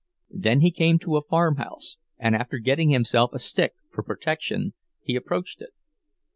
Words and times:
Then 0.33 0.61
he 0.61 0.71
came 0.71 0.97
to 0.97 1.15
a 1.17 1.21
farm 1.23 1.57
house, 1.57 1.99
and 2.17 2.35
after 2.35 2.57
getting 2.57 2.89
himself 2.89 3.33
a 3.33 3.37
stick 3.37 3.73
for 3.91 4.01
protection, 4.01 4.73
he 5.03 5.15
approached 5.15 5.61
it. 5.61 5.73